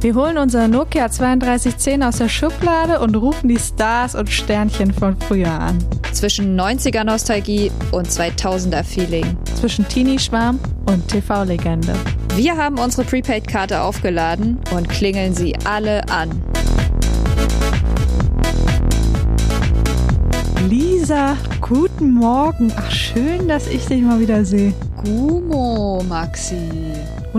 [0.00, 5.16] Wir holen unser Nokia 3210 aus der Schublade und rufen die Stars und Sternchen von
[5.18, 5.76] früher an.
[6.12, 9.36] Zwischen 90er Nostalgie und 2000er Feeling.
[9.56, 11.94] Zwischen Teenie-Schwarm und TV-Legende.
[12.36, 16.30] Wir haben unsere Prepaid-Karte aufgeladen und klingeln sie alle an.
[20.68, 22.72] Lisa, guten Morgen.
[22.76, 24.72] Ach, schön, dass ich dich mal wieder sehe.
[25.02, 26.68] Gumo, Maxi.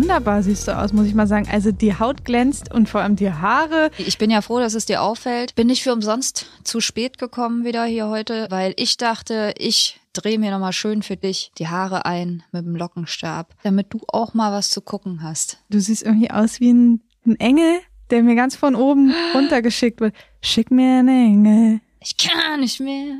[0.03, 1.49] Wunderbar siehst du aus, muss ich mal sagen.
[1.51, 3.91] Also die Haut glänzt und vor allem die Haare.
[3.97, 5.55] Ich bin ja froh, dass es dir auffällt.
[5.55, 10.39] Bin nicht für umsonst zu spät gekommen wieder hier heute, weil ich dachte, ich drehe
[10.39, 14.53] mir nochmal schön für dich die Haare ein mit dem Lockenstab, damit du auch mal
[14.53, 15.57] was zu gucken hast.
[15.69, 20.15] Du siehst irgendwie aus wie ein, ein Engel, der mir ganz von oben runtergeschickt wird.
[20.41, 21.09] Schick mir einen
[21.45, 21.81] Engel.
[21.99, 23.15] Ich kann nicht mehr.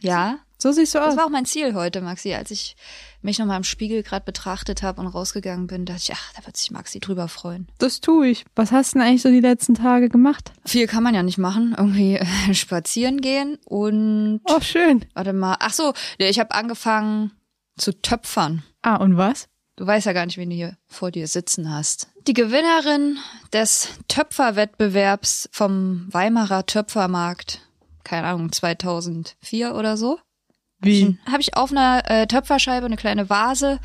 [0.00, 1.16] Ja, So siehst du das aus.
[1.18, 2.74] war auch mein Ziel heute, Maxi, als ich
[3.24, 6.56] mich nochmal im Spiegel gerade betrachtet habe und rausgegangen bin, dachte ich, ach, da wird
[6.56, 7.68] sich Maxi drüber freuen.
[7.78, 8.44] Das tue ich.
[8.54, 10.52] Was hast du denn eigentlich so die letzten Tage gemacht?
[10.64, 11.74] Viel kann man ja nicht machen.
[11.76, 15.04] Irgendwie äh, spazieren gehen und Oh, schön.
[15.14, 15.56] warte mal.
[15.60, 17.32] Ach so, ich habe angefangen
[17.76, 18.62] zu töpfern.
[18.82, 19.48] Ah, und was?
[19.76, 22.08] Du weißt ja gar nicht, wen du hier vor dir sitzen hast.
[22.26, 23.16] Die Gewinnerin
[23.52, 27.60] des Töpferwettbewerbs vom Weimarer Töpfermarkt,
[28.04, 30.18] keine Ahnung, 2004 oder so,
[30.82, 31.18] Wie?
[31.30, 33.78] habe ich auf einer äh, Töpferscheibe eine kleine Vase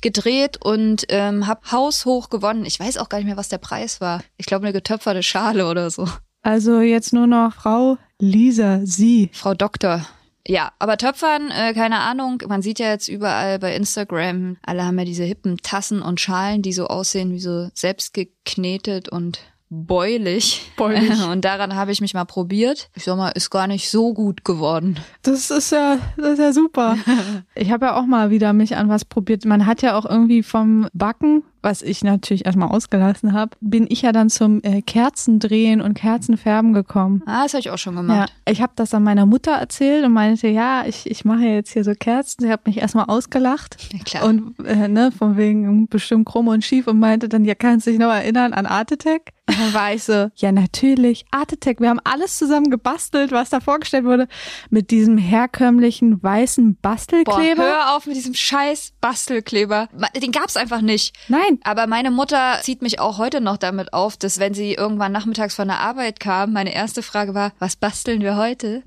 [0.00, 2.64] gedreht und ähm, habe haushoch gewonnen.
[2.64, 4.22] Ich weiß auch gar nicht mehr, was der Preis war.
[4.36, 6.08] Ich glaube, eine getöpferte Schale oder so.
[6.42, 9.30] Also jetzt nur noch Frau Lisa, sie.
[9.32, 10.06] Frau Doktor.
[10.46, 14.98] Ja, aber Töpfern, äh, keine Ahnung, man sieht ja jetzt überall bei Instagram, alle haben
[14.98, 19.40] ja diese hippen Tassen und Schalen, die so aussehen wie so selbst geknetet und
[19.70, 20.72] bäulich.
[20.76, 21.22] Bäulich.
[21.30, 22.90] Und daran habe ich mich mal probiert.
[22.94, 24.98] Ich sag mal, ist gar nicht so gut geworden.
[25.22, 26.96] Das ist ja, das ist ja super.
[27.54, 29.44] Ich habe ja auch mal wieder mich an was probiert.
[29.44, 34.02] Man hat ja auch irgendwie vom Backen, was ich natürlich erstmal ausgelassen habe, bin ich
[34.02, 37.22] ja dann zum äh, Kerzendrehen und Kerzenfärben gekommen.
[37.26, 38.32] Ah, das habe ich auch schon Ja, gemacht.
[38.48, 41.84] ich habe das dann meiner Mutter erzählt und meinte, ja, ich, ich mache jetzt hier
[41.84, 42.44] so Kerzen.
[42.44, 43.76] Sie hat mich erstmal ausgelacht.
[43.92, 44.24] Ja, klar.
[44.24, 47.90] Und äh, ne, von wegen bestimmt krumm und schief und meinte dann, ja, kannst du
[47.90, 49.22] dich noch erinnern an Artetech?
[49.48, 51.76] Und dann war ich so, ja, natürlich, Artetech.
[51.80, 54.28] Wir haben alles zusammen gebastelt, was da vorgestellt wurde,
[54.68, 57.62] mit diesem herkömmlichen weißen Boah, Bastelkleber.
[57.62, 59.88] hör auf mit diesem scheiß Bastelkleber.
[60.20, 61.16] Den gab's einfach nicht.
[61.28, 65.12] Nein, Aber meine Mutter zieht mich auch heute noch damit auf, dass wenn sie irgendwann
[65.12, 68.82] nachmittags von der Arbeit kam, meine erste Frage war, was basteln wir heute?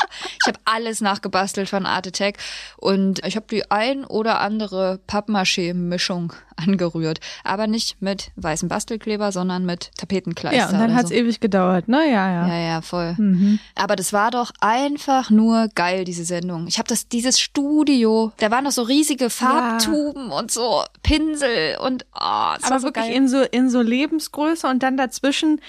[0.40, 2.38] Ich habe alles nachgebastelt von Art Attack
[2.76, 7.18] und ich habe die ein oder andere Pappmaché-Mischung angerührt.
[7.42, 10.56] Aber nicht mit weißem Bastelkleber, sondern mit Tapetenkleister.
[10.58, 11.14] ja, und dann hat's so.
[11.14, 12.10] ewig gedauert, ne?
[12.10, 12.46] Ja, ja.
[12.48, 13.14] Ja, ja, voll.
[13.18, 13.58] Mhm.
[13.74, 16.66] Aber das war doch einfach nur geil, diese Sendung.
[16.68, 22.04] Ich habe das, dieses Studio, da waren doch so riesige Farbtuben und so Pinsel und
[22.14, 23.16] oh, das war Aber so wirklich geil.
[23.16, 25.60] in so, in so Lebensgröße und dann dazwischen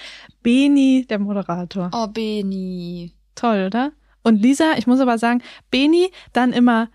[0.44, 1.90] Beni, der Moderator.
[1.94, 3.14] Oh, Beni.
[3.36, 3.92] Toll, oder?
[4.28, 6.90] Und Lisa, ich muss aber sagen, Beni, dann immer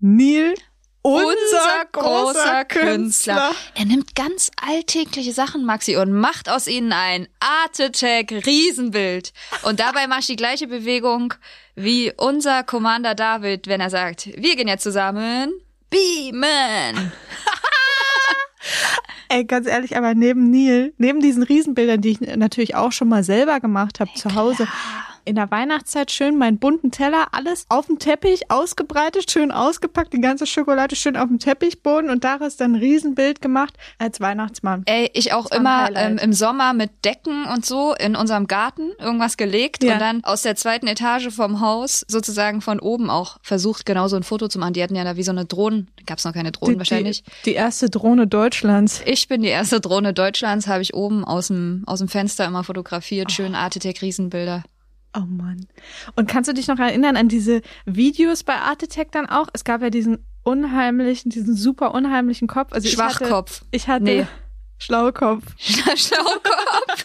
[0.00, 0.54] Neil,
[1.02, 3.52] unser, großer Künstler.
[3.76, 9.32] Er nimmt ganz alltägliche Sachen, Maxi, und macht aus ihnen ein Art Attack Riesenbild.
[9.62, 11.34] Und dabei mache ich die gleiche Bewegung
[11.76, 15.52] wie unser Commander David, wenn er sagt, wir gehen jetzt zusammen
[15.88, 17.12] beamen.
[19.28, 23.24] Ey, ganz ehrlich, aber neben Neil, neben diesen Riesenbildern, die ich natürlich auch schon mal
[23.24, 24.66] selber gemacht habe zu Hause,
[25.24, 30.20] in der Weihnachtszeit schön meinen bunten Teller, alles auf dem Teppich ausgebreitet, schön ausgepackt, die
[30.20, 34.82] ganze Schokolade schön auf dem Teppichboden und daraus dann ein Riesenbild gemacht als Weihnachtsmann.
[34.86, 39.36] Ey, ich auch immer ähm, im Sommer mit Decken und so in unserem Garten irgendwas
[39.36, 39.94] gelegt Ja.
[39.94, 44.16] und dann aus der zweiten Etage vom Haus sozusagen von oben auch versucht, genau so
[44.16, 44.72] ein Foto zu machen.
[44.74, 47.22] Die hatten ja da wie so eine Drohnen, gab's noch keine Drohnen Die, wahrscheinlich.
[47.44, 49.02] die, die erste Drohne Deutschlands.
[49.06, 52.64] Ich bin die erste Drohne Deutschlands, habe ich oben aus dem, aus dem Fenster immer
[52.64, 53.30] fotografiert.
[53.32, 54.62] Schön Artetec Riesenbilder.
[55.14, 55.66] Oh Mann.
[56.16, 59.48] Und kannst du dich noch erinnern an diese Videos bei Art Attack dann auch?
[59.52, 62.72] Es gab ja diesen unheimlichen, diesen super unheimlichen Kopf.
[62.72, 63.62] Also Schwachkopf.
[63.70, 64.14] Ich hatte, Nee.
[64.20, 64.32] ich hatte
[64.78, 65.42] Schlaukopf.
[65.58, 66.42] Schlaukopf.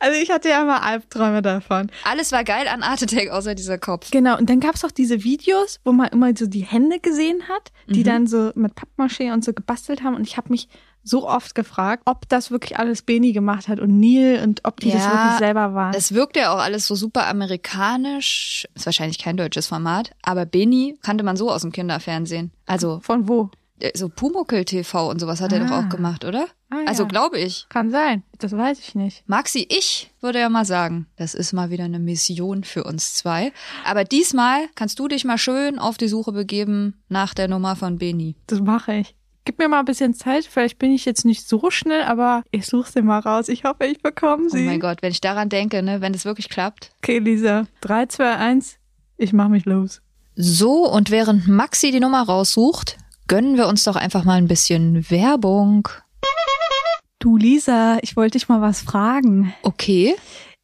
[0.00, 1.90] Also ich hatte ja immer Albträume davon.
[2.04, 4.10] Alles war geil an Artetec, außer dieser Kopf.
[4.12, 7.72] Genau, und dann gab's auch diese Videos, wo man immer so die Hände gesehen hat,
[7.88, 10.14] die dann so mit Pappmaché und so gebastelt haben.
[10.14, 10.68] Und ich habe mich
[11.08, 14.90] so oft gefragt, ob das wirklich alles Beni gemacht hat und Neil und ob die
[14.90, 15.94] das Ja, wirklich selber waren.
[15.94, 17.26] Es wirkt ja auch alles so super
[17.78, 18.66] amerikanisch.
[18.74, 22.52] Ist wahrscheinlich kein deutsches Format, aber Beni kannte man so aus dem Kinderfernsehen.
[22.66, 23.50] Also Von wo?
[23.80, 25.80] äh, so Pumuckel TV und sowas hat er doch Ah.
[25.80, 26.46] auch gemacht, oder?
[26.70, 27.08] Ah, Also ja.
[27.08, 27.66] glaube ich.
[27.68, 28.24] Kann sein.
[28.38, 29.22] Das weiß ich nicht.
[29.26, 33.52] Maxi, ich würde ja mal sagen, das ist mal wieder eine Mission für uns zwei.
[33.84, 37.98] Aber diesmal kannst du dich mal schön auf die Suche begeben nach der Nummer von
[37.98, 38.34] Beni.
[38.48, 39.14] Das mache ich.
[39.48, 40.44] Gib mir mal ein bisschen Zeit.
[40.44, 43.48] Vielleicht bin ich jetzt nicht so schnell, aber ich suche sie mal raus.
[43.48, 44.66] Ich hoffe, ich bekomme Oh sie.
[44.66, 46.90] mein Gott, wenn ich daran denke, ne, wenn es wirklich klappt.
[46.98, 47.64] Okay, Lisa.
[47.80, 48.76] 3, 2, 1.
[49.16, 50.02] Ich mach mich los.
[50.36, 55.10] So, und während Maxi die Nummer raussucht, gönnen wir uns doch einfach mal ein bisschen
[55.10, 55.88] Werbung.
[57.18, 59.54] Du, Lisa, ich wollte dich mal was fragen.
[59.62, 60.14] Okay.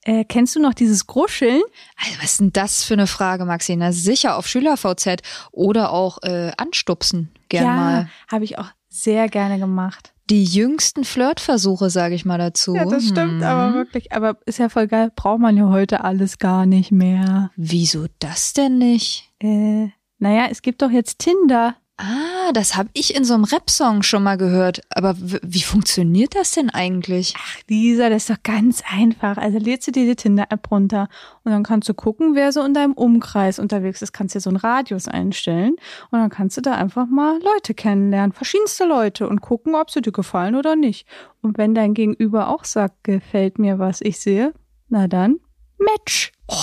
[0.05, 1.63] Äh, kennst du noch dieses Gruscheln?
[1.97, 3.75] Also, was ist denn das für eine Frage, Maxi?
[3.77, 7.31] Na, sicher auf SchülerVZ oder auch äh, anstupsen.
[7.49, 8.09] Gern ja, mal.
[8.31, 10.13] habe ich auch sehr gerne gemacht.
[10.31, 12.75] Die jüngsten Flirtversuche, sage ich mal dazu.
[12.75, 13.43] Ja, das stimmt, Hm.
[13.43, 14.13] aber wirklich.
[14.13, 15.11] Aber ist ja voll geil.
[15.15, 17.51] Braucht man ja heute alles gar nicht mehr.
[17.57, 19.31] Wieso das denn nicht?
[19.41, 21.77] Äh, naja, es gibt doch jetzt Tinder.
[21.97, 24.81] Ah, das habe ich in so einem Rap-Song schon mal gehört.
[24.91, 27.35] Aber wie funktioniert das denn eigentlich?
[27.39, 29.37] Ach, Lisa, das ist doch ganz einfach.
[29.37, 31.09] Also lädst du dir die Tinder-App runter
[31.45, 34.13] und dann kannst du gucken, wer so in deinem Umkreis unterwegs ist.
[34.13, 35.77] Kannst dir so einen Radius einstellen
[36.11, 40.03] und dann kannst du da einfach mal Leute kennenlernen, verschiedenste Leute und gucken, ob sie
[40.03, 41.07] dir gefallen oder nicht.
[41.43, 44.53] Und wenn dein Gegenüber auch sagt, gefällt mir, was ich sehe,
[44.89, 45.39] na dann
[45.79, 46.33] Match.
[46.49, 46.55] Oh,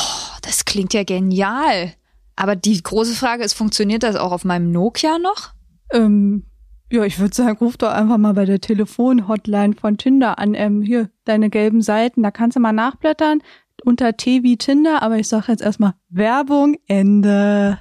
[0.41, 1.93] das klingt ja genial.
[2.41, 5.51] Aber die große Frage ist, funktioniert das auch auf meinem Nokia noch?
[5.93, 6.47] Ähm,
[6.89, 10.55] ja, ich würde sagen, ruf doch einfach mal bei der Telefon-Hotline von Tinder an.
[10.55, 13.43] Ähm, hier, deine gelben Seiten, da kannst du mal nachblättern
[13.85, 17.77] unter T wie Tinder, aber ich sag jetzt erstmal Werbung, Ende.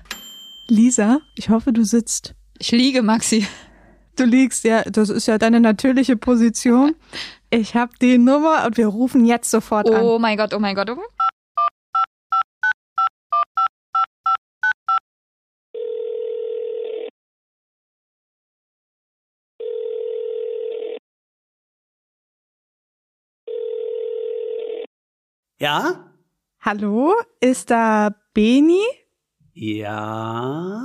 [0.68, 2.34] Lisa, ich hoffe, du sitzt.
[2.58, 3.46] Ich liege, Maxi.
[4.16, 6.94] Du liegst, ja, das ist ja deine natürliche Position.
[7.48, 10.02] Ich habe die Nummer und wir rufen jetzt sofort an.
[10.02, 10.90] Oh mein Gott, oh mein Gott.
[10.90, 11.00] Oh.
[25.62, 26.10] Ja?
[26.62, 28.80] Hallo, ist da Beni?
[29.52, 30.82] Ja?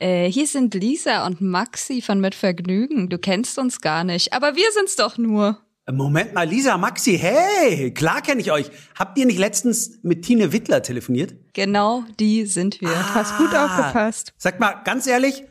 [0.00, 3.10] Äh, hier sind Lisa und Maxi von Mit Vergnügen.
[3.10, 5.60] Du kennst uns gar nicht, aber wir sind's doch nur.
[5.88, 8.72] Moment mal, Lisa, Maxi, hey, klar kenne ich euch.
[8.98, 11.36] Habt ihr nicht letztens mit Tine Wittler telefoniert?
[11.54, 13.14] Genau die sind wir.
[13.14, 14.32] Hast gut aufgepasst.
[14.36, 15.44] Sagt mal, ganz ehrlich,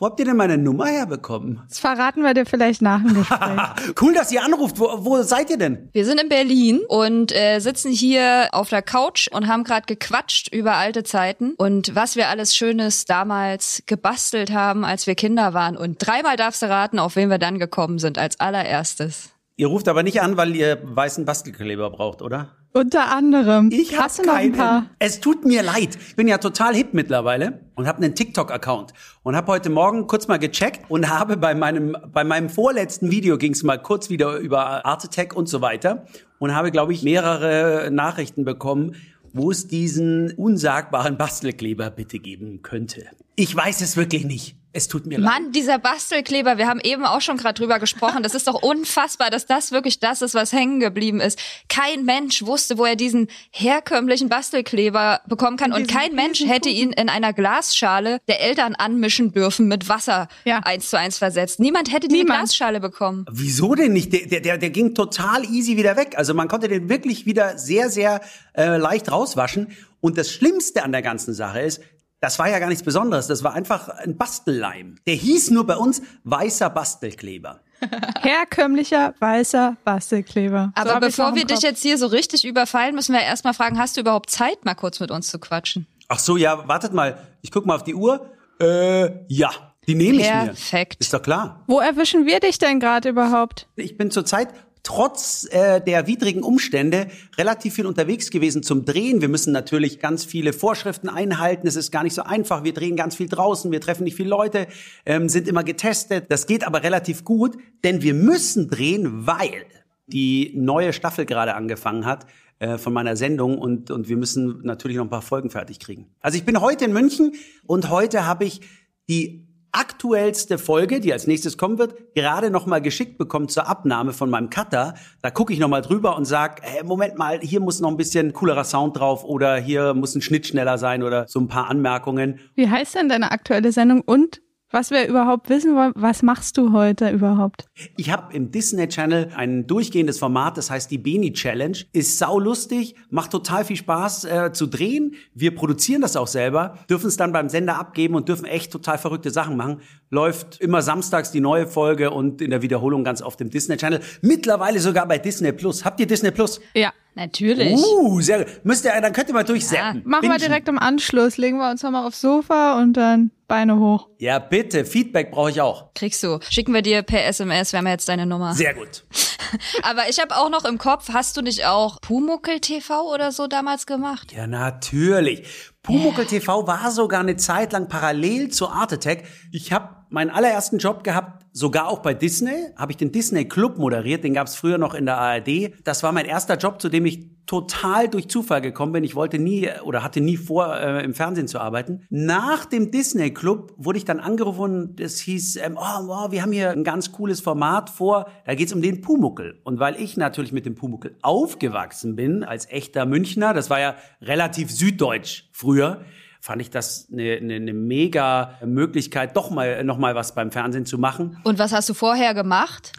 [0.00, 1.60] wo habt ihr denn meine Nummer herbekommen?
[1.68, 3.60] Das verraten wir dir vielleicht nach dem Gespräch.
[4.00, 4.78] cool, dass ihr anruft.
[4.80, 5.90] Wo, wo seid ihr denn?
[5.92, 10.48] Wir sind in Berlin und äh, sitzen hier auf der Couch und haben gerade gequatscht
[10.54, 15.76] über alte Zeiten und was wir alles Schönes damals gebastelt haben, als wir Kinder waren.
[15.76, 19.28] Und dreimal darfst du raten, auf wen wir dann gekommen sind als allererstes.
[19.56, 22.56] Ihr ruft aber nicht an, weil ihr weißen Bastelkleber braucht, oder?
[22.72, 23.70] Unter anderem.
[23.72, 24.56] Ich hab Hast du noch ein keinen.
[24.56, 24.86] paar?
[25.00, 25.98] Es tut mir leid.
[26.08, 28.92] Ich bin ja total hip mittlerweile und habe einen TikTok-Account
[29.24, 33.38] und habe heute Morgen kurz mal gecheckt und habe bei meinem bei meinem vorletzten Video
[33.38, 36.06] ging es mal kurz wieder über Art Attack und so weiter
[36.38, 38.94] und habe glaube ich mehrere Nachrichten bekommen,
[39.32, 43.06] wo es diesen unsagbaren Bastelkleber bitte geben könnte.
[43.40, 44.56] Ich weiß es wirklich nicht.
[44.72, 45.32] Es tut mir leid.
[45.32, 48.22] Mann, dieser Bastelkleber, wir haben eben auch schon gerade drüber gesprochen.
[48.22, 51.38] Das ist doch unfassbar, dass das wirklich das ist, was hängen geblieben ist.
[51.68, 55.72] Kein Mensch wusste, wo er diesen herkömmlichen Bastelkleber bekommen kann.
[55.72, 60.58] Und kein Mensch hätte ihn in einer Glasschale der Eltern anmischen dürfen mit Wasser Ja.
[60.58, 61.58] eins zu eins versetzt.
[61.60, 62.40] Niemand hätte diese Niemand.
[62.40, 63.24] Glasschale bekommen.
[63.30, 64.12] Wieso denn nicht?
[64.12, 66.14] Der, der, der, der ging total easy wieder weg.
[66.16, 68.20] Also man konnte den wirklich wieder sehr, sehr
[68.54, 69.68] äh, leicht rauswaschen.
[70.00, 71.80] Und das Schlimmste an der ganzen Sache ist,
[72.20, 73.26] das war ja gar nichts Besonderes.
[73.26, 74.96] Das war einfach ein Bastelleim.
[75.06, 77.60] Der hieß nur bei uns weißer Bastelkleber.
[78.20, 80.72] Herkömmlicher weißer Bastelkleber.
[80.76, 83.78] So Aber noch bevor wir dich jetzt hier so richtig überfallen, müssen wir erstmal fragen,
[83.78, 85.86] hast du überhaupt Zeit, mal kurz mit uns zu quatschen?
[86.08, 87.18] Ach so, ja, wartet mal.
[87.40, 88.30] Ich guck mal auf die Uhr.
[88.60, 89.50] Äh, ja,
[89.86, 90.44] die nehme ich mir.
[90.46, 90.96] Perfekt.
[91.00, 91.62] Ist doch klar.
[91.66, 93.66] Wo erwischen wir dich denn gerade überhaupt?
[93.76, 94.48] Ich bin zurzeit
[94.90, 97.06] trotz äh, der widrigen Umstände
[97.38, 99.20] relativ viel unterwegs gewesen zum Drehen.
[99.20, 101.68] Wir müssen natürlich ganz viele Vorschriften einhalten.
[101.68, 102.64] Es ist gar nicht so einfach.
[102.64, 104.66] Wir drehen ganz viel draußen, wir treffen nicht viele Leute,
[105.06, 106.24] ähm, sind immer getestet.
[106.28, 109.64] Das geht aber relativ gut, denn wir müssen drehen, weil
[110.08, 112.26] die neue Staffel gerade angefangen hat
[112.58, 116.08] äh, von meiner Sendung und, und wir müssen natürlich noch ein paar Folgen fertig kriegen.
[116.18, 118.60] Also ich bin heute in München und heute habe ich
[119.08, 124.12] die aktuellste Folge, die als nächstes kommen wird, gerade noch mal geschickt bekommen zur Abnahme
[124.12, 124.94] von meinem Cutter.
[125.22, 127.96] Da gucke ich noch mal drüber und sag, hey, Moment mal, hier muss noch ein
[127.96, 131.68] bisschen coolerer Sound drauf oder hier muss ein Schnitt schneller sein oder so ein paar
[131.68, 132.40] Anmerkungen.
[132.54, 134.40] Wie heißt denn deine aktuelle Sendung und
[134.72, 137.66] Was wir überhaupt wissen wollen, was machst du heute überhaupt?
[137.96, 141.76] Ich habe im Disney Channel ein durchgehendes Format, das heißt die Beni Challenge.
[141.92, 145.14] Ist saulustig, macht total viel Spaß äh, zu drehen.
[145.34, 148.98] Wir produzieren das auch selber, dürfen es dann beim Sender abgeben und dürfen echt total
[148.98, 149.80] verrückte Sachen machen.
[150.10, 154.00] Läuft immer samstags die neue Folge und in der Wiederholung ganz oft im Disney Channel.
[154.22, 155.84] Mittlerweile sogar bei Disney Plus.
[155.84, 156.60] Habt ihr Disney Plus?
[156.74, 156.92] Ja.
[157.14, 157.76] Natürlich.
[157.76, 158.64] Uh, sehr gut.
[158.64, 160.02] Müsst ihr, dann könnt ihr mal durchsetzen.
[160.04, 161.38] Machen wir direkt im Anschluss.
[161.38, 164.08] Legen wir uns nochmal aufs Sofa und dann Beine hoch.
[164.18, 164.84] Ja, bitte.
[164.84, 165.92] Feedback brauche ich auch.
[165.94, 166.38] Kriegst du.
[166.48, 168.54] Schicken wir dir per SMS, wir haben ja jetzt deine Nummer.
[168.54, 169.04] Sehr gut.
[169.82, 173.48] Aber ich habe auch noch im Kopf, hast du nicht auch Pumuckel TV oder so
[173.48, 174.32] damals gemacht?
[174.32, 175.48] Ja, natürlich.
[175.82, 179.24] Pumuckel TV war sogar eine Zeit lang parallel zu Art Attack.
[179.50, 182.66] Ich habe meinen allerersten Job gehabt, sogar auch bei Disney.
[182.76, 185.72] Habe ich den Disney Club moderiert, den gab es früher noch in der ARD.
[185.84, 189.02] Das war mein erster Job, zu dem ich total durch Zufall gekommen bin.
[189.02, 192.06] Ich wollte nie oder hatte nie vor, äh, im Fernsehen zu arbeiten.
[192.08, 196.52] Nach dem Disney Club wurde ich dann angerufen es hieß, ähm, oh, wow, wir haben
[196.52, 198.26] hier ein ganz cooles Format vor.
[198.46, 199.60] Da geht's um den Pumuckel.
[199.64, 203.96] Und weil ich natürlich mit dem Pumuckel aufgewachsen bin, als echter Münchner, das war ja
[204.22, 206.02] relativ süddeutsch früher,
[206.40, 210.86] fand ich das eine, eine, eine mega Möglichkeit, doch mal noch mal was beim Fernsehen
[210.86, 211.38] zu machen.
[211.44, 212.92] Und was hast du vorher gemacht?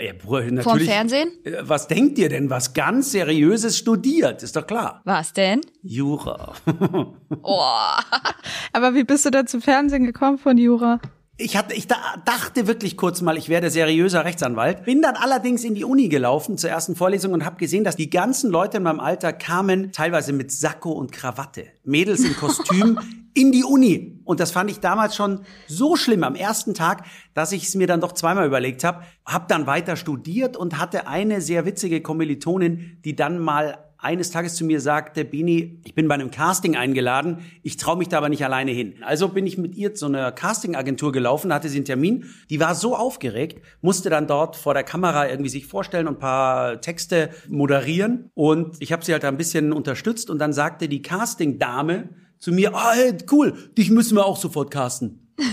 [0.00, 0.12] Ja.
[0.62, 1.30] Vom Fernsehen?
[1.44, 2.50] Äh, Was denkt ihr denn?
[2.50, 5.02] Was ganz Seriöses studiert, ist doch klar.
[5.04, 5.60] Was denn?
[5.82, 6.54] Jura.
[7.46, 7.60] Oh.
[8.72, 10.98] Aber wie bist du da zum Fernsehen gekommen von Jura?
[11.36, 14.84] Ich, hatte, ich da, dachte wirklich kurz mal, ich werde seriöser Rechtsanwalt.
[14.84, 18.08] Bin dann allerdings in die Uni gelaufen zur ersten Vorlesung und habe gesehen, dass die
[18.08, 21.66] ganzen Leute in meinem Alter kamen teilweise mit Sakko und Krawatte.
[21.82, 23.00] Mädels in Kostüm
[23.34, 24.20] in die Uni.
[24.22, 27.88] Und das fand ich damals schon so schlimm am ersten Tag, dass ich es mir
[27.88, 29.02] dann doch zweimal überlegt habe.
[29.26, 34.54] Hab dann weiter studiert und hatte eine sehr witzige Kommilitonin, die dann mal eines Tages
[34.54, 38.28] zu mir sagte, Bini, ich bin bei einem Casting eingeladen, ich traue mich da aber
[38.28, 38.94] nicht alleine hin.
[39.02, 42.74] Also bin ich mit ihr zu einer Castingagentur gelaufen, hatte sie einen Termin, die war
[42.74, 47.30] so aufgeregt, musste dann dort vor der Kamera irgendwie sich vorstellen und ein paar Texte
[47.48, 52.52] moderieren und ich habe sie halt ein bisschen unterstützt und dann sagte die Casting-Dame zu
[52.52, 55.32] mir, ah, hey, cool, dich müssen wir auch sofort casten.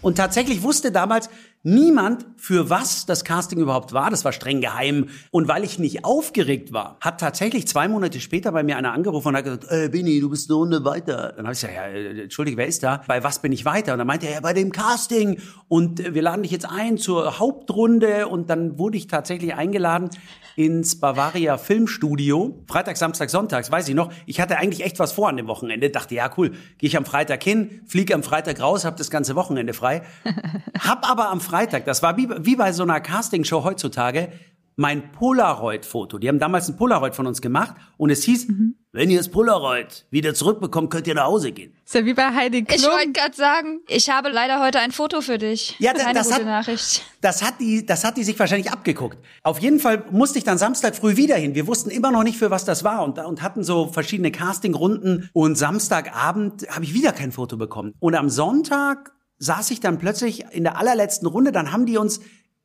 [0.00, 1.28] Und tatsächlich wusste damals
[1.62, 4.10] niemand, für was das Casting überhaupt war.
[4.10, 5.08] Das war streng geheim.
[5.30, 9.28] Und weil ich nicht aufgeregt war, hat tatsächlich zwei Monate später bei mir einer angerufen
[9.28, 11.32] und hat gesagt, äh, Bini, du bist eine Runde weiter.
[11.36, 13.02] Dann habe ich gesagt, ja, äh, entschuldige, wer ist da?
[13.06, 13.92] Bei was bin ich weiter?
[13.92, 15.40] Und dann meinte er, ja, bei dem Casting.
[15.68, 18.28] Und äh, wir laden dich jetzt ein zur Hauptrunde.
[18.28, 20.10] Und dann wurde ich tatsächlich eingeladen
[20.58, 22.64] ins Bavaria Filmstudio.
[22.66, 24.12] Freitag, Samstag, Sonntags, weiß ich noch.
[24.26, 25.88] Ich hatte eigentlich echt was vor an dem Wochenende.
[25.88, 29.36] Dachte, ja, cool, gehe ich am Freitag hin, fliege am Freitag raus, habe das ganze
[29.36, 30.02] Wochenende frei.
[30.80, 34.30] hab aber am Freitag, das war wie, wie bei so einer Castingshow heutzutage,
[34.76, 36.18] mein Polaroid-Foto.
[36.18, 38.46] Die haben damals ein Polaroid von uns gemacht und es hieß,
[38.92, 41.74] wenn ihr das Polaroid wieder zurückbekommt, könnt ihr nach Hause gehen.
[41.84, 42.78] Ist ja wie bei Heidi Klum.
[42.78, 45.74] Ich wollte gerade sagen, ich habe leider heute ein Foto für dich.
[45.80, 47.02] Ja, Keine das gute hat- Nachricht.
[47.20, 49.18] Das hat die, das hat die sich wahrscheinlich abgeguckt.
[49.42, 51.56] Auf jeden Fall musste ich dann Samstag früh wieder hin.
[51.56, 55.28] Wir wussten immer noch nicht, für was das war und, und hatten so verschiedene Castingrunden.
[55.32, 57.94] Und Samstagabend habe ich wieder kein Foto bekommen.
[57.98, 61.52] Und am Sonntag saß ich dann plötzlich in der allerletzten Runde.
[61.52, 62.20] Dann haben die uns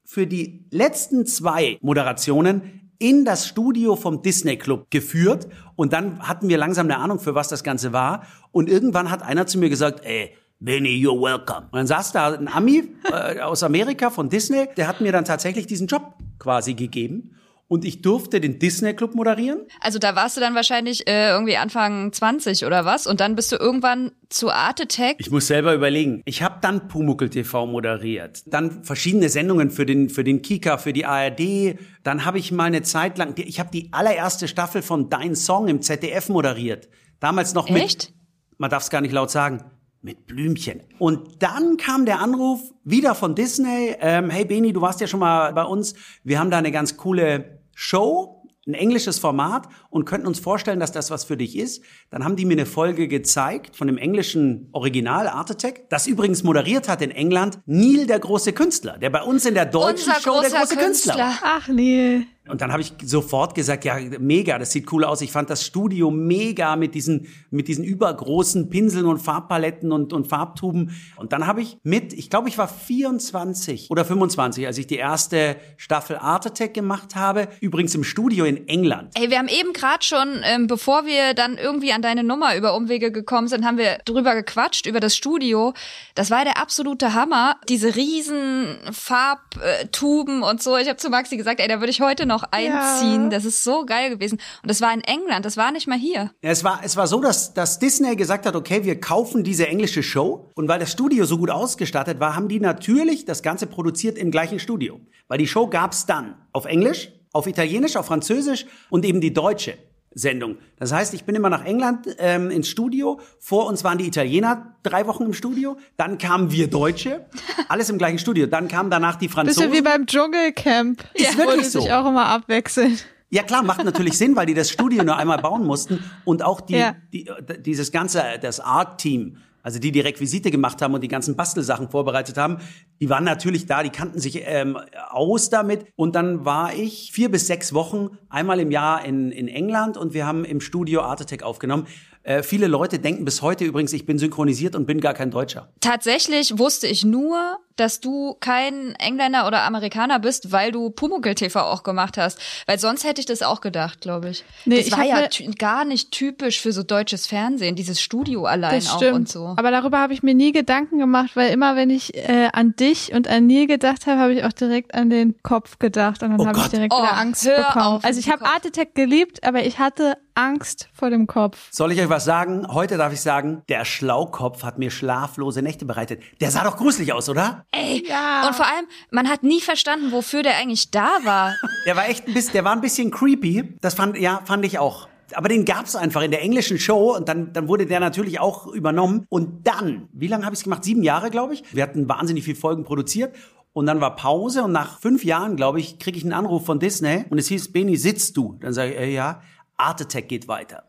[0.06, 6.48] für die letzten zwei Moderationen in das Studio vom Disney Club geführt und dann hatten
[6.48, 8.26] wir langsam eine Ahnung, für was das Ganze war.
[8.52, 11.68] Und irgendwann hat einer zu mir gesagt, ey, Benny, you're welcome.
[11.72, 15.26] Und dann saß da ein Ami äh, aus Amerika von Disney, der hat mir dann
[15.26, 17.36] tatsächlich diesen Job quasi gegeben.
[17.74, 19.62] Und ich durfte den Disney Club moderieren.
[19.82, 23.08] Also da warst du dann wahrscheinlich äh, irgendwie Anfang 20 oder was?
[23.08, 25.16] Und dann bist du irgendwann zu Art Attack.
[25.18, 26.22] Ich muss selber überlegen.
[26.26, 28.44] Ich habe dann Pumuckel TV moderiert.
[28.46, 31.80] Dann verschiedene Sendungen für den, für den Kika, für die ARD.
[32.04, 35.68] Dann habe ich mal eine Zeit lang, ich habe die allererste Staffel von Dein Song
[35.68, 36.90] im ZDF moderiert.
[37.20, 38.14] Damals noch mit, Echt?
[38.60, 39.64] man darf es gar nicht laut sagen,
[40.04, 40.84] mit Blümchen.
[41.00, 43.96] Und dann kam der Anruf wieder von Disney.
[44.00, 45.96] Ähm, hey Beni, du warst ja schon mal bei uns.
[46.24, 50.92] Wir haben da eine ganz coole Show, ein englisches Format und könnten uns vorstellen, dass
[50.92, 51.84] das was für dich ist.
[52.10, 56.44] Dann haben die mir eine Folge gezeigt von dem englischen Original Art Attack, das übrigens
[56.44, 60.22] moderiert hat in England Neil, der große Künstler, der bei uns in der deutschen Unser
[60.22, 61.16] Show der große Künstler.
[61.18, 61.30] war.
[61.30, 61.50] Künstler.
[61.56, 62.26] Ach nee.
[62.50, 65.22] Und dann habe ich sofort gesagt, ja, mega, das sieht cool aus.
[65.22, 70.28] Ich fand das Studio mega mit diesen, mit diesen übergroßen Pinseln und Farbpaletten und, und
[70.28, 70.94] Farbtuben.
[71.16, 74.98] Und dann habe ich mit, ich glaube, ich war 24 oder 25, als ich die
[74.98, 77.48] erste Staffel Art Attack gemacht habe.
[77.62, 79.12] Übrigens im Studio in England.
[79.16, 82.76] Ey, wir haben eben gerade schon, ähm, bevor wir dann irgendwie an deine Nummer über
[82.76, 85.74] Umwege gekommen sind, haben wir drüber gequatscht, über das Studio.
[86.14, 87.56] Das war der absolute Hammer.
[87.70, 90.76] Diese riesen Farbtuben und so.
[90.76, 93.30] Ich habe zu Maxi gesagt, ey, da würde ich heute noch noch einziehen.
[93.30, 94.40] Das ist so geil gewesen.
[94.62, 96.32] Und das war in England, das war nicht mal hier.
[96.42, 99.68] Ja, Es war, es war so, dass, dass Disney gesagt hat, okay, wir kaufen diese
[99.68, 100.50] englische Show.
[100.56, 104.32] Und weil das Studio so gut ausgestattet war, haben die natürlich das Ganze produziert im
[104.32, 105.00] gleichen Studio.
[105.28, 109.78] Weil die Show gab's dann auf Englisch, auf Italienisch, auf Französisch und eben die deutsche
[110.16, 110.58] Sendung.
[110.78, 113.20] Das heißt, ich bin immer nach England ähm, ins Studio.
[113.40, 115.78] Vor uns waren die Italiener drei Wochen im Studio.
[115.98, 117.26] Dann kamen wir Deutsche,
[117.70, 118.46] alles im gleichen Studio.
[118.48, 119.70] Dann kamen danach die Franzosen.
[119.72, 121.04] Bisschen wie beim Dschungelcamp.
[121.14, 121.82] Ist Wo wirklich so.
[121.82, 122.98] sich auch immer abwechseln.
[123.30, 126.62] Ja klar, macht natürlich Sinn, weil die das Studio nur einmal bauen mussten und auch
[126.62, 126.96] die, Ja.
[127.12, 127.28] die
[127.60, 132.38] dieses ganze das Art-Team, also die die Requisite gemacht haben und die ganzen Bastelsachen vorbereitet
[132.38, 132.58] haben,
[133.02, 134.78] die waren natürlich da, die kannten sich ähm,
[135.10, 139.48] aus damit und dann war ich vier bis sechs Wochen einmal im Jahr in in
[139.48, 141.88] England und wir haben im Studio Art aufgenommen.
[142.24, 145.70] Äh, viele Leute denken bis heute übrigens, ich bin synchronisiert und bin gar kein Deutscher.
[145.82, 151.60] Tatsächlich wusste ich nur, dass du kein Engländer oder Amerikaner bist, weil du Pumuckl TV
[151.62, 152.40] auch gemacht hast.
[152.68, 154.44] Weil sonst hätte ich das auch gedacht, glaube ich.
[154.66, 155.28] Nee, das ich war ja
[155.58, 159.14] gar nicht typisch für so deutsches Fernsehen, dieses Studio allein Das auch stimmt.
[159.16, 159.54] und so.
[159.58, 163.14] Aber darüber habe ich mir nie Gedanken gemacht, weil immer, wenn ich äh, an dich
[163.14, 166.40] und an Neil gedacht habe, habe ich auch direkt an den Kopf gedacht und dann
[166.40, 167.86] Oh habe ich direkt Oh, wieder Angst hör bekommen.
[167.86, 168.46] auf also ich habe.
[168.46, 171.70] Art Attack geliebt, aber ich hatte Angst vor dem Kopf.
[171.72, 172.68] Soll ich euch was sagen?
[172.68, 176.22] Heute darf ich sagen, der Schlaukopf hat mir schlaflose Nächte bereitet.
[176.42, 177.63] Der sah doch gruselig aus, oder?
[177.72, 178.48] Ey, Ja.
[178.48, 181.56] und vor allem, man hat nie verstanden, wofür der eigentlich da war.
[181.86, 183.76] Der war echt ein bisschen, der war ein bisschen creepy.
[183.82, 185.08] Das fand, ja, fand ich auch.
[185.36, 188.68] Aber den gab's einfach in der englischen Show und dann, dann wurde der natürlich auch
[188.68, 189.26] übernommen.
[189.30, 190.84] Und dann, wie lange habe ich es gemacht?
[190.84, 191.64] Sieben Jahre, glaube ich.
[191.74, 193.36] Wir hatten wahnsinnig viele Folgen produziert.
[193.74, 196.80] Und dann war Pause und nach fünf Jahren, glaube ich, kriege ich einen Anruf von
[196.80, 198.58] Disney und es hieß, Beni, sitzt du?
[198.62, 199.42] Dann sage ich, äh, ja,
[199.78, 200.84] Art Attack geht weiter.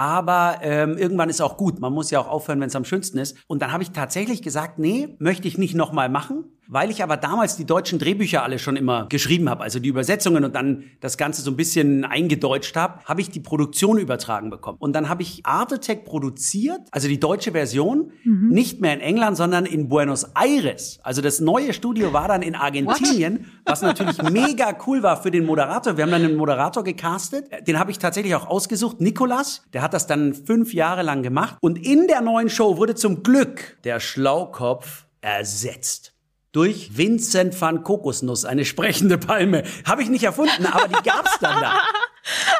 [0.00, 1.78] Aber ähm, irgendwann ist auch gut.
[1.78, 3.36] Man muss ja auch aufhören, wenn es am schönsten ist.
[3.48, 6.46] Und dann habe ich tatsächlich gesagt, nee, möchte ich nicht nochmal machen.
[6.72, 10.44] Weil ich aber damals die deutschen Drehbücher alle schon immer geschrieben habe, also die Übersetzungen
[10.44, 14.78] und dann das Ganze so ein bisschen eingedeutscht habe, habe ich die Produktion übertragen bekommen.
[14.78, 19.36] Und dann habe ich Art Attack produziert, also die deutsche Version, nicht mehr in England,
[19.36, 21.00] sondern in Buenos Aires.
[21.02, 25.46] Also das neue Studio war dann in Argentinien, was natürlich mega cool war für den
[25.46, 25.96] Moderator.
[25.96, 29.64] Wir haben dann einen Moderator gecastet, den habe ich tatsächlich auch ausgesucht, Nikolas.
[29.72, 31.56] Der hat das dann fünf Jahre lang gemacht.
[31.60, 36.14] Und in der neuen Show wurde zum Glück der Schlaukopf ersetzt.
[36.52, 39.62] Durch Vincent van Kokosnuss, eine sprechende Palme.
[39.84, 41.74] Habe ich nicht erfunden, aber die gab's dann da.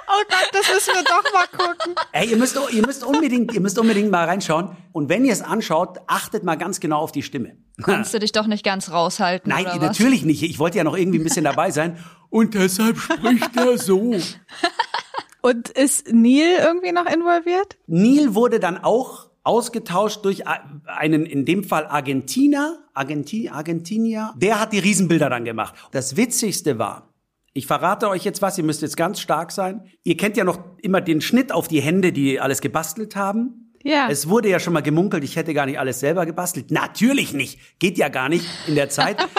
[0.09, 1.95] Oh Gott, das müssen wir doch mal gucken.
[2.13, 4.77] Ey, ihr müsst, ihr müsst unbedingt, ihr müsst unbedingt mal reinschauen.
[4.93, 7.57] Und wenn ihr es anschaut, achtet mal ganz genau auf die Stimme.
[7.83, 10.43] Konntest du dich doch nicht ganz raushalten, Nein, natürlich nicht.
[10.43, 11.99] Ich wollte ja noch irgendwie ein bisschen dabei sein.
[12.31, 14.15] Und deshalb spricht er so.
[15.43, 17.77] Und ist Neil irgendwie noch involviert?
[17.87, 24.35] Neil wurde dann auch ausgetauscht durch einen, in dem Fall Argentiner, Argenti, Argentinier.
[24.37, 25.75] Der hat die Riesenbilder dann gemacht.
[25.93, 27.11] Das Witzigste war,
[27.53, 29.85] ich verrate euch jetzt was, ihr müsst jetzt ganz stark sein.
[30.05, 33.73] Ihr kennt ja noch immer den Schnitt auf die Hände, die alles gebastelt haben.
[33.83, 34.09] Ja.
[34.11, 36.71] Es wurde ja schon mal gemunkelt, ich hätte gar nicht alles selber gebastelt.
[36.71, 37.59] Natürlich nicht.
[37.79, 39.17] Geht ja gar nicht in der Zeit.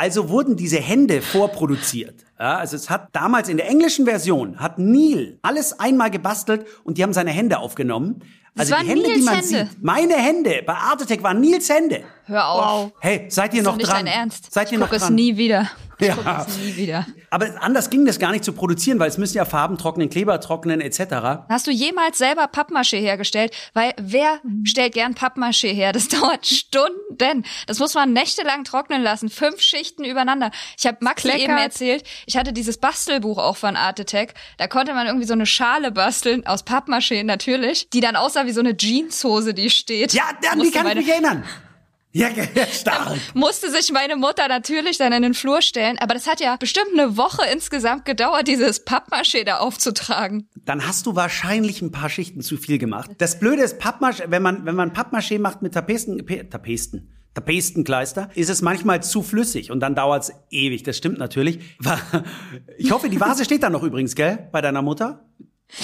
[0.00, 2.24] Also wurden diese Hände vorproduziert.
[2.38, 6.98] Ja, also es hat damals in der englischen Version hat Neil alles einmal gebastelt und
[6.98, 8.22] die haben seine Hände aufgenommen.
[8.58, 9.48] Also waren die Hände, die Nils man Hände.
[9.48, 12.04] sieht, meine Hände bei Art Attack waren Nils Hände.
[12.28, 12.92] Hör auf.
[13.00, 14.04] Hey, seid ihr Ist noch dran?
[14.04, 14.52] dein Ernst.
[14.52, 15.14] Seid ihr ich noch guck es dran?
[15.14, 15.68] nie wieder.
[16.00, 16.46] Ich Ja.
[16.46, 17.06] es nie wieder.
[17.28, 20.38] Aber anders ging das gar nicht zu produzieren, weil es müssen ja Farben trocknen, Kleber
[20.38, 21.42] trocknen etc.
[21.48, 23.52] Hast du jemals selber Pappmaché hergestellt?
[23.74, 25.90] Weil wer stellt gern Pappmaché her?
[25.92, 27.42] Das dauert Stunden.
[27.66, 29.28] Das muss man nächtelang trocknen lassen.
[29.28, 30.52] Fünf Schichten übereinander.
[30.78, 31.48] Ich habe Maxi Kleckert.
[31.48, 34.34] eben erzählt, ich hatte dieses Bastelbuch auch von Art Attack.
[34.56, 38.52] Da konnte man irgendwie so eine Schale basteln, aus Pappmaché natürlich, die dann aussah wie
[38.52, 40.12] so eine Jeanshose, die steht.
[40.12, 41.42] Ja, an die kann ich mich erinnern.
[42.54, 43.16] Ja, stark.
[43.34, 45.98] musste sich meine Mutter natürlich dann in den Flur stellen.
[45.98, 50.48] Aber das hat ja bestimmt eine Woche insgesamt gedauert, dieses Pappmaché da aufzutragen.
[50.64, 53.10] Dann hast du wahrscheinlich ein paar Schichten zu viel gemacht.
[53.18, 58.30] Das Blöde ist, Pappmaché, wenn man, wenn man Pappmaché macht mit Tapesten, Pe- Tapesten, Tapestenkleister,
[58.34, 60.82] ist es manchmal zu flüssig und dann dauert's ewig.
[60.82, 61.60] Das stimmt natürlich.
[62.78, 64.48] Ich hoffe, die Vase steht da noch übrigens, gell?
[64.52, 65.27] Bei deiner Mutter?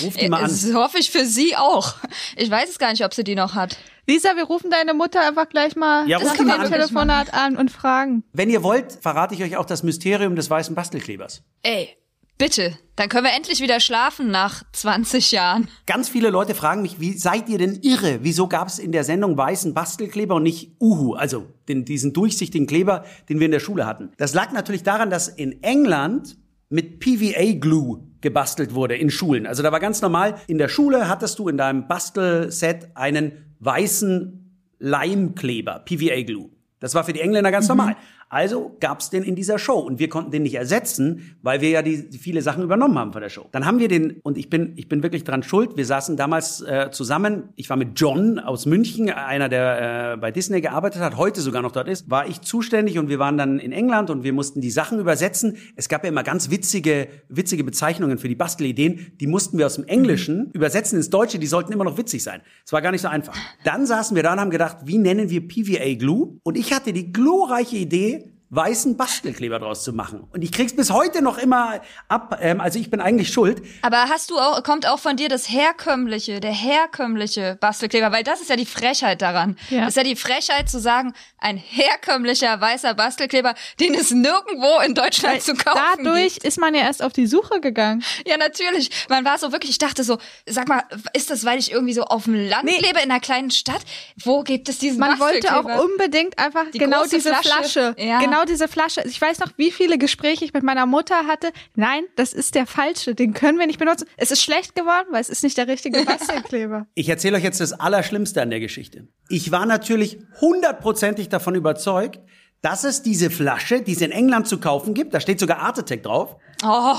[0.03, 0.43] Ruf die mal an.
[0.45, 1.95] Das hoffe ich für sie auch.
[2.37, 3.77] Ich weiß es gar nicht, ob sie die noch hat.
[4.07, 6.71] Lisa, wir rufen deine Mutter einfach gleich mal Ja, die mal an.
[6.71, 8.23] Telefonat an und fragen.
[8.33, 11.43] Wenn ihr wollt, verrate ich euch auch das Mysterium des weißen Bastelklebers.
[11.63, 11.89] Ey,
[12.37, 12.79] bitte.
[12.97, 15.69] Dann können wir endlich wieder schlafen nach 20 Jahren.
[15.87, 18.21] Ganz viele Leute fragen mich, wie seid ihr denn irre?
[18.23, 22.67] Wieso gab es in der Sendung weißen Bastelkleber und nicht Uhu, also den, diesen durchsichtigen
[22.67, 24.13] Kleber, den wir in der Schule hatten?
[24.19, 26.37] Das lag natürlich daran, dass in England
[26.75, 29.47] mit PVA-Glue gebastelt wurde in Schulen.
[29.47, 34.75] Also da war ganz normal, in der Schule hattest du in deinem Bastelset einen weißen
[34.81, 36.51] Leimkleber, PVA-Glue.
[36.81, 37.95] Das war für die Engländer ganz normal.
[38.29, 41.83] Also gab's den in dieser Show und wir konnten den nicht ersetzen, weil wir ja
[41.83, 43.49] die, die viele Sachen übernommen haben von der Show.
[43.53, 45.77] Dann haben wir den und ich bin ich bin wirklich dran schuld.
[45.77, 47.51] Wir saßen damals äh, zusammen.
[47.57, 51.63] Ich war mit John aus München, einer der äh, bei Disney gearbeitet hat, heute sogar
[51.63, 52.11] noch dort ist.
[52.11, 55.57] War ich zuständig und wir waren dann in England und wir mussten die Sachen übersetzen.
[55.77, 59.13] Es gab ja immer ganz witzige witzige Bezeichnungen für die Bastelideen.
[59.21, 61.39] Die mussten wir aus dem Englischen übersetzen ins Deutsche.
[61.39, 62.41] Die sollten immer noch witzig sein.
[62.65, 63.37] Es war gar nicht so einfach.
[63.65, 66.39] Dann saßen wir da und haben gedacht, wie nennen wir PVA Glue?
[66.43, 68.24] Und ich hatte die glorreiche Idee,
[68.55, 70.29] weißen Bastelkleber draus zu machen.
[70.33, 72.39] Und ich krieg's bis heute noch immer ab.
[72.41, 73.63] Ähm, also ich bin eigentlich schuld.
[73.83, 78.41] Aber hast du auch, kommt auch von dir das herkömmliche, der herkömmliche Bastelkleber, weil das
[78.41, 79.57] ist ja die Frechheit daran.
[79.71, 79.81] Ja.
[79.81, 84.95] Das ist ja die Frechheit zu sagen, ein herkömmlicher weißer Bastelkleber, den es nirgendwo in
[84.95, 86.45] Deutschland zu kaufen Dadurch gibt.
[86.47, 88.03] ist man ja erst auf die Suche gegangen.
[88.27, 88.91] Ja, natürlich.
[89.09, 92.05] Man war so wirklich, ich dachte so, sag mal, ist das, weil ich irgendwie so
[92.05, 92.79] auf dem Land Nee.
[92.79, 93.83] lebe, in einer kleinen Stadt?
[94.23, 95.81] Wo gibt es diesen Man wollte Bastelkleber?
[95.81, 97.49] auch unbedingt einfach Die genau diese Flasche.
[97.49, 97.95] Flasche.
[97.99, 98.21] Ja.
[98.21, 99.03] Genau diese Flasche.
[99.07, 101.51] Ich weiß noch, wie viele Gespräche ich mit meiner Mutter hatte.
[101.75, 103.15] Nein, das ist der falsche.
[103.15, 104.07] Den können wir nicht benutzen.
[104.17, 106.87] Es ist schlecht geworden, weil es ist nicht der richtige Bastelkleber.
[106.95, 109.09] Ich erzähle euch jetzt das Allerschlimmste an der Geschichte.
[109.29, 112.21] Ich war natürlich hundertprozentig davon überzeugt,
[112.63, 115.79] dass es diese Flasche, die es in England zu kaufen gibt, da steht sogar Art
[115.79, 116.95] Attack drauf, Oh,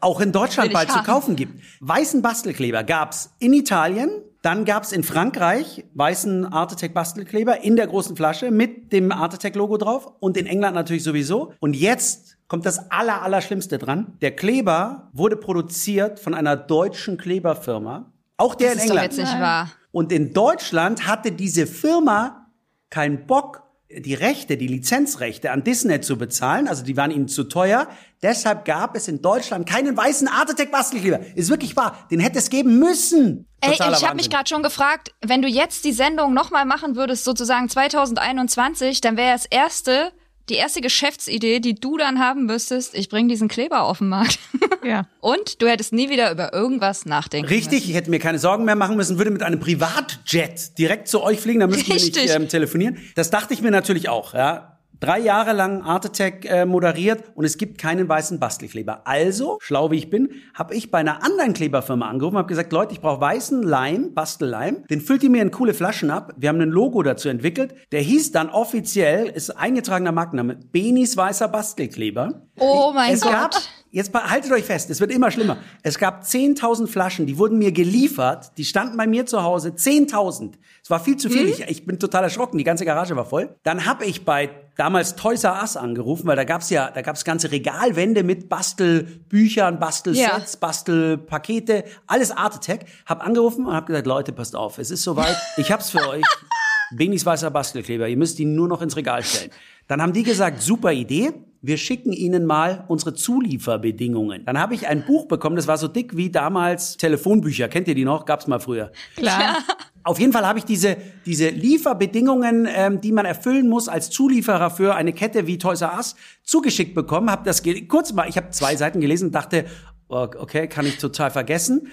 [0.00, 1.04] auch in Deutschland bald zu haben.
[1.04, 1.62] kaufen gibt.
[1.80, 4.08] Weißen Bastelkleber gab's in Italien,
[4.44, 9.32] dann gab's in Frankreich weißen Art Attack Bastelkleber in der großen Flasche mit dem Art
[9.32, 11.54] Attack Logo drauf und in England natürlich sowieso.
[11.60, 14.18] Und jetzt kommt das aller, Allerschlimmste dran.
[14.20, 18.12] Der Kleber wurde produziert von einer deutschen Kleberfirma.
[18.36, 19.16] Auch der das in ist doch England.
[19.16, 19.70] jetzt nicht wahr.
[19.92, 22.50] Und in Deutschland hatte diese Firma
[22.90, 23.63] keinen Bock,
[24.00, 26.68] die Rechte, die Lizenzrechte an Disney zu bezahlen.
[26.68, 27.88] Also die waren ihnen zu teuer.
[28.22, 31.20] Deshalb gab es in Deutschland keinen weißen Art Attack Bastelkleber.
[31.34, 32.06] Ist wirklich wahr.
[32.10, 33.46] Den hätte es geben müssen.
[33.60, 37.24] Ey, ich habe mich gerade schon gefragt, wenn du jetzt die Sendung nochmal machen würdest,
[37.24, 40.12] sozusagen 2021, dann wäre das erste,
[40.48, 44.38] die erste Geschäftsidee, die du dann haben müsstest, ich bring diesen Kleber auf den Markt.
[44.84, 45.06] Ja.
[45.20, 48.76] Und du hättest nie wieder über irgendwas nachdenken Richtig, ich hätte mir keine Sorgen mehr
[48.76, 52.34] machen müssen, würde mit einem Privatjet direkt zu euch fliegen, dann müssten wir nicht Richtig.
[52.34, 52.98] ähm, telefonieren.
[53.14, 54.70] Das dachte ich mir natürlich auch, ja.
[55.00, 59.06] Drei Jahre lang Art Attack äh, moderiert und es gibt keinen weißen Bastelkleber.
[59.06, 62.94] Also, schlau wie ich bin, habe ich bei einer anderen Kleberfirma angerufen, habe gesagt, Leute,
[62.94, 64.84] ich brauche weißen Leim, Bastelleim.
[64.88, 66.32] Den füllt ihr mir in coole Flaschen ab.
[66.38, 67.74] Wir haben ein Logo dazu entwickelt.
[67.92, 72.46] Der hieß dann offiziell, ist eingetragener Markenname, Benis weißer Bastelkleber.
[72.58, 73.32] Oh mein es Gott.
[73.32, 73.54] Gab,
[73.94, 75.58] jetzt haltet euch fest, es wird immer schlimmer.
[75.82, 80.54] Es gab 10.000 Flaschen, die wurden mir geliefert, die standen bei mir zu Hause, 10.000.
[80.82, 83.54] Es war viel zu viel, ich, ich bin total erschrocken, die ganze Garage war voll.
[83.62, 87.24] Dann habe ich bei damals Toys R Us angerufen, weil da gab's ja, da gab's
[87.24, 92.86] ganze Regalwände mit Bastelbüchern, Bastelsets, Bastelpakete, alles Art Attack.
[93.06, 96.24] Hab angerufen und hab gesagt, Leute, passt auf, es ist soweit, ich hab's für euch.
[96.96, 99.50] Benis weißer Bastelkleber, ihr müsst ihn nur noch ins Regal stellen.
[99.86, 101.32] Dann haben die gesagt, super Idee,
[101.66, 104.44] wir schicken Ihnen mal unsere Zulieferbedingungen.
[104.44, 107.68] Dann habe ich ein Buch bekommen, das war so dick wie damals Telefonbücher.
[107.68, 108.26] Kennt ihr die noch?
[108.26, 108.92] Gab's mal früher.
[109.16, 109.58] Klar.
[110.02, 114.70] Auf jeden Fall habe ich diese, diese Lieferbedingungen, ähm, die man erfüllen muss als Zulieferer
[114.70, 117.30] für eine Kette wie Toys R Us, zugeschickt bekommen.
[117.30, 119.64] Hab das kurz mal, ich habe zwei Seiten gelesen und dachte,
[120.08, 121.88] oh, okay, kann ich total vergessen.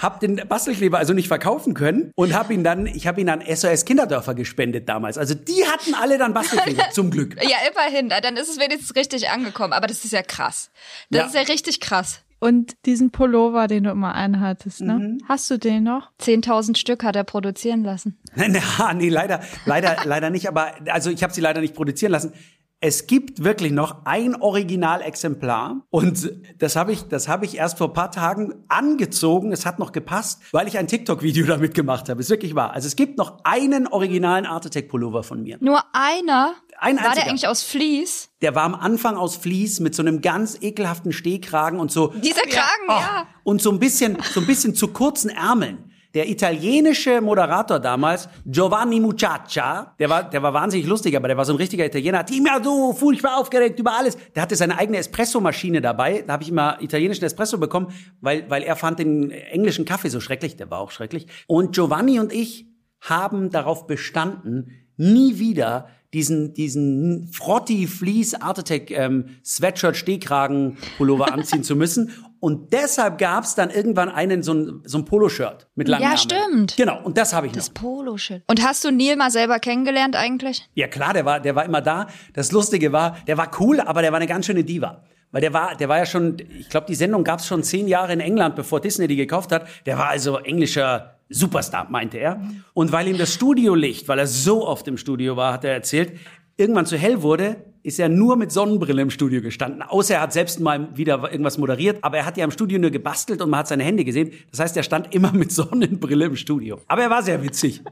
[0.00, 3.42] Hab den Bastelkleber also nicht verkaufen können und hab ihn dann, ich habe ihn an
[3.42, 5.18] SOS Kinderdörfer gespendet damals.
[5.18, 7.36] Also die hatten alle dann Bastelkleber, zum Glück.
[7.42, 9.72] Ja, immerhin, dann ist es wenigstens richtig angekommen.
[9.72, 10.70] Aber das ist ja krass.
[11.10, 11.26] Das Ja.
[11.26, 12.20] ist ja richtig krass.
[12.40, 14.94] Und diesen Pullover, den du immer anhattest, ne?
[14.94, 15.18] Mhm.
[15.28, 16.12] Hast du den noch?
[16.20, 18.16] 10.000 Stück hat er produzieren lassen.
[18.36, 20.46] Na, nee, leider, leider, leider nicht.
[20.48, 22.32] Aber also ich habe sie leider nicht produzieren lassen.
[22.80, 27.92] Es gibt wirklich noch ein Originalexemplar und das habe ich, das habe ich erst vor
[27.92, 29.50] paar Tagen angezogen.
[29.52, 32.20] Es hat noch gepasst, weil ich ein TikTok-Video damit gemacht habe.
[32.20, 32.72] Ist wirklich wahr.
[32.72, 35.58] Also es gibt noch einen originalen Art Attack Pullover von mir.
[35.60, 36.54] Nur einer?
[36.78, 37.26] Ein War der einziger.
[37.30, 38.30] eigentlich aus Vlies?
[38.42, 42.08] Der war am Anfang aus Vlies mit so einem ganz ekelhaften Stehkragen und so.
[42.08, 43.26] Dieser Kragen, Oh, ja.
[43.42, 45.87] Und so ein bisschen, so ein bisschen zu kurzen Ärmeln.
[46.14, 51.44] Der italienische Moderator damals, Giovanni Muchacha, der war, der war wahnsinnig lustig, aber der war
[51.44, 52.20] so ein richtiger Italiener.
[52.20, 54.16] Hat immer so furchtbar aufgeregt über alles.
[54.34, 56.24] Der hatte seine eigene Espressomaschine dabei.
[56.26, 57.88] Da habe ich immer italienischen Espresso bekommen,
[58.20, 60.56] weil, weil er fand den englischen Kaffee so schrecklich.
[60.56, 61.26] Der war auch schrecklich.
[61.46, 62.66] Und Giovanni und ich
[63.00, 71.32] haben darauf bestanden, nie wieder diesen, diesen Frotti Fleece Art Attack ähm, Sweatshirt Stehkragen Pullover
[71.32, 72.10] anziehen zu müssen.
[72.40, 76.68] Und deshalb gab's dann irgendwann einen, so ein, so ein Poloshirt mit langen Ja, Ärmeln.
[76.68, 76.76] stimmt.
[76.76, 77.58] Genau, und das habe ich noch.
[77.58, 78.42] Das Polo-Shit.
[78.46, 80.68] Und hast du Neil mal selber kennengelernt eigentlich?
[80.74, 82.06] Ja klar, der war, der war immer da.
[82.34, 85.02] Das Lustige war, der war cool, aber der war eine ganz schöne Diva.
[85.30, 88.12] Weil der war, der war ja schon, ich glaube, die Sendung gab's schon zehn Jahre
[88.14, 89.66] in England, bevor Disney die gekauft hat.
[89.84, 92.40] Der war also englischer Superstar, meinte er.
[92.72, 96.12] Und weil ihm das Studiolicht, weil er so oft im Studio war, hat er erzählt,
[96.58, 99.80] irgendwann zu hell wurde, ist er nur mit Sonnenbrille im Studio gestanden.
[99.80, 101.98] Außer er hat selbst mal wieder irgendwas moderiert.
[102.02, 104.32] Aber er hat ja im Studio nur gebastelt und man hat seine Hände gesehen.
[104.50, 106.80] Das heißt, er stand immer mit Sonnenbrille im Studio.
[106.88, 107.82] Aber er war sehr witzig.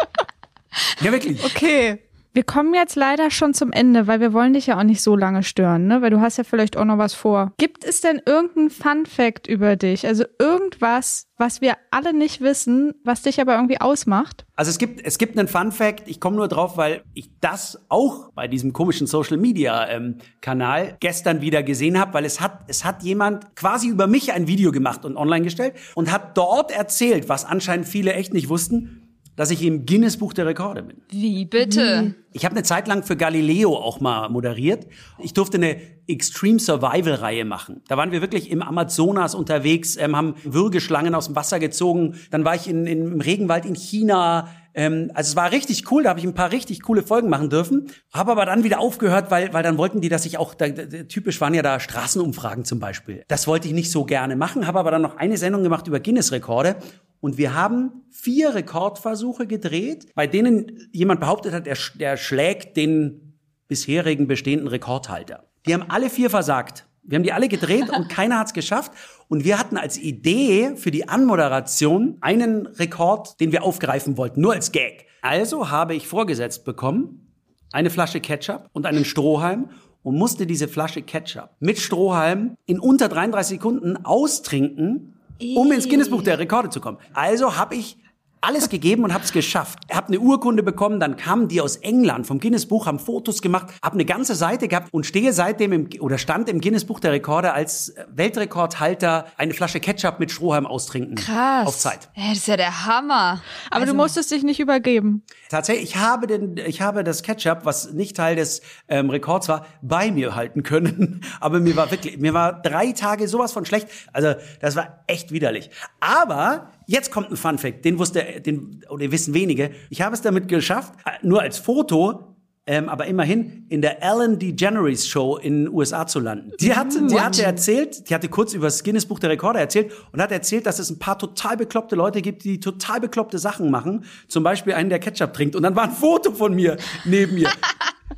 [1.00, 1.44] ja, wirklich.
[1.44, 2.00] Okay.
[2.36, 5.14] Wir kommen jetzt leider schon zum Ende, weil wir wollen dich ja auch nicht so
[5.14, 6.02] lange stören, ne?
[6.02, 7.52] Weil du hast ja vielleicht auch noch was vor.
[7.58, 10.04] Gibt es denn irgendeinen Fun Fact über dich?
[10.04, 14.46] Also irgendwas, was wir alle nicht wissen, was dich aber irgendwie ausmacht?
[14.56, 17.80] Also es gibt, es gibt einen Fun Fact, ich komme nur drauf, weil ich das
[17.88, 22.64] auch bei diesem komischen Social Media ähm, Kanal gestern wieder gesehen habe, weil es hat,
[22.66, 26.72] es hat jemand quasi über mich ein Video gemacht und online gestellt und hat dort
[26.72, 29.03] erzählt, was anscheinend viele echt nicht wussten,
[29.36, 30.96] dass ich im Guinness Buch der Rekorde bin.
[31.10, 32.14] Wie bitte?
[32.32, 34.86] Ich habe eine Zeit lang für Galileo auch mal moderiert.
[35.18, 37.82] Ich durfte eine Extreme Survival Reihe machen.
[37.88, 42.16] Da waren wir wirklich im Amazonas unterwegs, ähm, haben Würgeschlangen aus dem Wasser gezogen.
[42.30, 44.48] Dann war ich in, in, im Regenwald in China.
[44.74, 47.48] Ähm, also es war richtig cool, da habe ich ein paar richtig coole Folgen machen
[47.48, 47.86] dürfen.
[48.12, 51.04] Habe aber dann wieder aufgehört, weil, weil dann wollten die, dass ich auch, da, da,
[51.04, 53.24] typisch waren ja da Straßenumfragen zum Beispiel.
[53.28, 56.00] Das wollte ich nicht so gerne machen, habe aber dann noch eine Sendung gemacht über
[56.00, 56.76] Guinness-Rekorde.
[57.24, 63.38] Und wir haben vier Rekordversuche gedreht, bei denen jemand behauptet hat, er, er schlägt den
[63.66, 65.48] bisherigen bestehenden Rekordhalter.
[65.64, 66.86] Die haben alle vier versagt.
[67.02, 68.92] Wir haben die alle gedreht und keiner hat's geschafft.
[69.28, 74.52] Und wir hatten als Idee für die Anmoderation einen Rekord, den wir aufgreifen wollten, nur
[74.52, 75.06] als Gag.
[75.22, 77.32] Also habe ich vorgesetzt bekommen,
[77.72, 79.70] eine Flasche Ketchup und einen Strohhalm
[80.02, 86.22] und musste diese Flasche Ketchup mit Strohhalm in unter 33 Sekunden austrinken um ins Guinness-Buch
[86.22, 86.98] der Rekorde zu kommen.
[87.12, 87.96] Also habe ich
[88.44, 89.78] alles gegeben und habe es geschafft.
[89.92, 93.94] Habe eine Urkunde bekommen, dann kamen die aus England vom Guinness-Buch, haben Fotos gemacht, habe
[93.94, 97.94] eine ganze Seite gehabt und stehe seitdem im, oder stand im Guinness-Buch der Rekorde als
[98.08, 101.14] Weltrekordhalter eine Flasche Ketchup mit Strohhalm austrinken.
[101.16, 101.66] Krass.
[101.66, 102.10] Auf Zeit.
[102.14, 103.42] Ja, das ist ja der Hammer.
[103.70, 105.22] Aber Also- du musstest dich nicht übergeben.
[105.50, 109.66] Tatsächlich, ich habe den, ich habe das Ketchup, was nicht Teil des ähm, Rekords war,
[109.82, 111.20] bei mir halten können.
[111.40, 113.88] Aber mir war wirklich, mir war drei Tage sowas von schlecht.
[114.12, 115.70] Also das war echt widerlich.
[116.00, 119.70] Aber jetzt kommt ein Fun Fact, den wusste, den oder wissen wenige.
[119.90, 122.30] Ich habe es damit geschafft, nur als Foto.
[122.66, 126.52] Ähm, aber immerhin in der Ellen DeGeneres Show in den USA zu landen.
[126.60, 129.92] Die hatte, die hatte erzählt, die hatte kurz über das Guinness Buch der Rekorde erzählt
[130.12, 133.70] und hat erzählt, dass es ein paar total bekloppte Leute gibt, die total bekloppte Sachen
[133.70, 134.06] machen.
[134.28, 135.56] Zum Beispiel einen, der Ketchup trinkt.
[135.56, 137.50] Und dann war ein Foto von mir neben mir.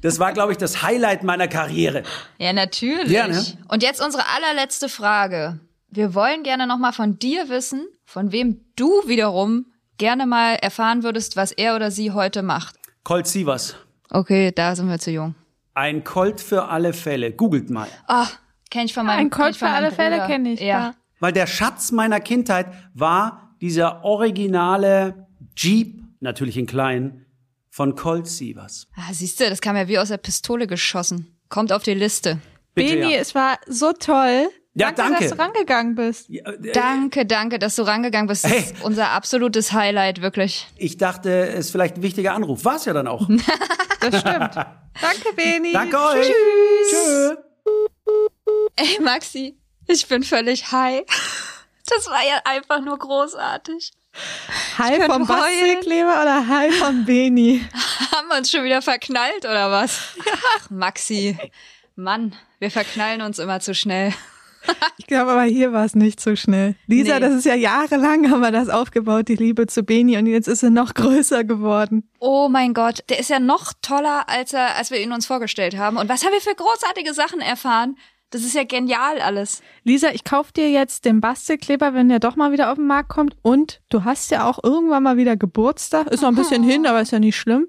[0.02, 2.02] Das war, glaube ich, das Highlight meiner Karriere.
[2.38, 3.11] Ja, natürlich.
[3.11, 3.42] Ja, ne?
[3.68, 5.59] Und jetzt unsere allerletzte Frage.
[5.90, 9.66] Wir wollen gerne noch mal von dir wissen, von wem du wiederum
[9.98, 12.76] gerne mal erfahren würdest, was er oder sie heute macht.
[13.04, 13.76] Colt Sievers.
[14.10, 15.34] Okay, da sind wir zu jung.
[15.74, 17.32] Ein Colt für alle Fälle.
[17.32, 17.88] Googelt mal.
[18.06, 18.28] Ah,
[18.70, 20.26] kenn ich von meinem Ein Colt für alle meinem Fälle Bruder.
[20.26, 20.66] kenn ich, Ja.
[20.66, 20.94] ja.
[21.20, 27.26] Weil der Schatz meiner Kindheit war dieser originale Jeep, natürlich in klein,
[27.70, 28.86] von Colt Sievers.
[28.96, 31.36] Ah, siehst du, das kam ja wie aus der Pistole geschossen.
[31.48, 32.38] Kommt auf die Liste.
[32.74, 33.18] Bitte, Beni, ja.
[33.18, 34.48] es war so toll.
[34.78, 35.20] Ja, danke.
[35.24, 36.28] dass du rangegangen bist.
[36.28, 38.44] Ja, äh, Danke, danke, dass du rangegangen bist.
[38.44, 38.58] Das Hey.
[38.60, 40.66] ist unser absolutes Highlight, wirklich.
[40.76, 42.64] Ich dachte, es ist vielleicht ein wichtiger Anruf.
[42.66, 43.26] War es ja dann auch.
[43.98, 44.54] Das stimmt.
[44.54, 45.72] Danke, Beni.
[45.72, 46.26] Danke euch.
[46.90, 47.36] Tschüss.
[48.76, 49.56] Ey, Maxi,
[49.88, 51.02] ich bin völlig high.
[51.88, 53.92] Das war ja einfach nur großartig.
[54.78, 55.26] Hi könnte vom.
[55.26, 57.64] Bastelkleber oder Hi von Beni?
[58.14, 60.00] Haben wir uns schon wieder verknallt oder was?
[60.58, 61.36] Ach, Maxi.
[61.96, 64.12] Mann, wir verknallen uns immer zu schnell.
[64.98, 66.74] Ich glaube aber hier war es nicht so schnell.
[66.87, 67.20] Lisa, Nee.
[67.20, 70.61] das ist ja jahrelang haben wir das aufgebaut, die Liebe zu Beni und jetzt ist
[70.61, 72.09] sie noch größer geworden.
[72.18, 75.76] Oh mein Gott, der ist ja noch toller, als er, als wir ihn uns vorgestellt
[75.76, 75.96] haben.
[75.96, 77.96] Und was haben wir für großartige Sachen erfahren?
[78.31, 79.62] Das ist ja genial alles.
[79.85, 83.09] Lisa, ich kauf dir jetzt den Bastelkleber, wenn der doch mal wieder auf den Markt
[83.09, 83.37] kommt.
[83.42, 86.09] Und du hast ja auch irgendwann mal wieder Geburtstag.
[86.09, 87.68] Ist noch ein bisschen hin, aber ist ja nicht schlimm.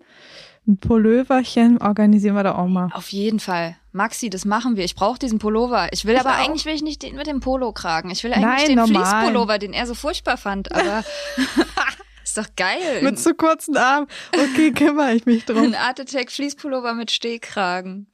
[0.67, 2.89] Ein Pulloverchen organisieren wir da auch mal.
[2.93, 3.77] Auf jeden Fall.
[3.93, 4.83] Maxi, das machen wir.
[4.83, 5.87] Ich brauche diesen Pullover.
[5.93, 8.11] Ich will aber eigentlich will ich nicht den mit dem Polokragen.
[8.11, 8.87] Ich will eigentlich Nein, den.
[8.87, 10.73] Fließpullover, den er so furchtbar fand.
[10.73, 11.05] Aber
[12.23, 13.01] ist doch geil.
[13.01, 14.07] Mit zu kurzen Armen.
[14.33, 15.63] Okay, kümmere ich mich drum.
[15.63, 18.07] Ein Art Attack Fließpullover mit Stehkragen.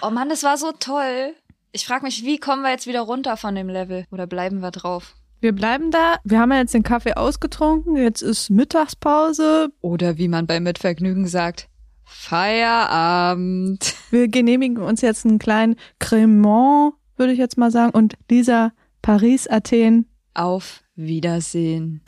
[0.00, 1.34] Oh Mann, das war so toll.
[1.72, 4.06] Ich frage mich, wie kommen wir jetzt wieder runter von dem Level?
[4.10, 5.14] Oder bleiben wir drauf?
[5.40, 6.16] Wir bleiben da.
[6.22, 7.96] Wir haben ja jetzt den Kaffee ausgetrunken.
[7.96, 9.68] Jetzt ist Mittagspause.
[9.80, 11.69] Oder wie man bei Mitvergnügen sagt,
[12.12, 13.94] Feierabend.
[14.10, 17.92] Wir genehmigen uns jetzt einen kleinen Cremant, würde ich jetzt mal sagen.
[17.92, 20.06] Und Lisa, Paris, Athen.
[20.34, 22.02] Auf Wiedersehen.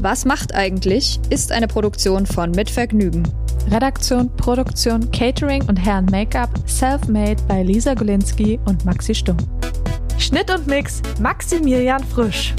[0.00, 1.20] Was macht eigentlich?
[1.28, 3.28] ist eine Produktion von Mitvergnügen.
[3.70, 9.36] Redaktion, Produktion, Catering und Herren Make-up, self-made bei Lisa Golinski und Maxi Stumm.
[10.18, 12.54] Schnitt und Mix Maximilian Frisch.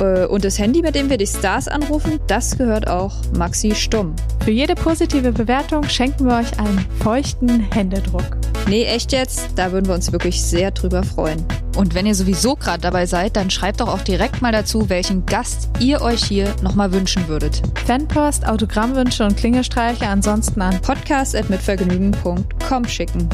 [0.00, 4.14] Äh, Und das Handy, mit dem wir die Stars anrufen, das gehört auch Maxi Stumm.
[4.44, 8.36] Für jede positive Bewertung schenken wir euch einen feuchten Händedruck.
[8.68, 9.50] Nee, echt jetzt?
[9.56, 11.44] Da würden wir uns wirklich sehr drüber freuen.
[11.76, 15.26] Und wenn ihr sowieso gerade dabei seid, dann schreibt doch auch direkt mal dazu, welchen
[15.26, 17.62] Gast ihr euch hier nochmal wünschen würdet.
[17.86, 23.28] Fanpost, Autogrammwünsche und Klingelstreiche ansonsten an Podcast at mitvergnügen.com schicken.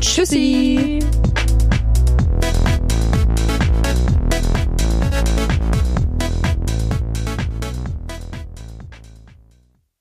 [0.00, 1.00] Tschüssi!
[1.00, 1.45] Tschüssi.